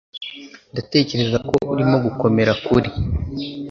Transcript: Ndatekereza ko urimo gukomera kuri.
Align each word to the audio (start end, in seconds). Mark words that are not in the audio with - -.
Ndatekereza 0.71 1.37
ko 1.49 1.57
urimo 1.73 1.95
gukomera 2.05 2.53
kuri. 2.65 2.89